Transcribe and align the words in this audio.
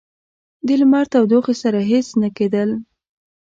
د 0.67 0.69
لمر 0.81 1.05
تودوخې 1.11 1.55
سره 1.63 1.79
هیڅ 1.91 2.07
نه 2.21 2.29
کېدل. 2.37 2.69